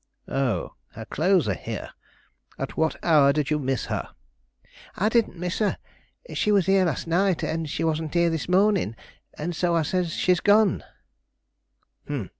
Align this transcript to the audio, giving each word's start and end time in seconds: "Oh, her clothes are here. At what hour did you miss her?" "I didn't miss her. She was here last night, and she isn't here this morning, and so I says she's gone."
"Oh, 0.27 0.73
her 0.93 1.05
clothes 1.05 1.47
are 1.47 1.53
here. 1.53 1.91
At 2.57 2.75
what 2.75 2.95
hour 3.05 3.31
did 3.31 3.51
you 3.51 3.59
miss 3.59 3.85
her?" 3.85 4.09
"I 4.95 5.09
didn't 5.09 5.37
miss 5.37 5.59
her. 5.59 5.77
She 6.33 6.51
was 6.51 6.65
here 6.65 6.85
last 6.85 7.05
night, 7.05 7.43
and 7.43 7.69
she 7.69 7.83
isn't 7.83 8.15
here 8.15 8.31
this 8.31 8.49
morning, 8.49 8.95
and 9.37 9.55
so 9.55 9.75
I 9.75 9.83
says 9.83 10.11
she's 10.13 10.39
gone." 10.39 10.83